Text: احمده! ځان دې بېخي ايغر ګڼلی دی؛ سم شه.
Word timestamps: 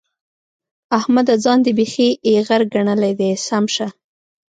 احمده! 0.99 1.35
ځان 1.43 1.59
دې 1.65 1.71
بېخي 1.77 2.09
ايغر 2.27 2.61
ګڼلی 2.73 3.13
دی؛ 3.19 3.29
سم 3.47 3.65
شه. 3.75 3.87